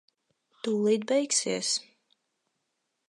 Tūlīt 0.67 1.05
beigsies. 1.13 1.71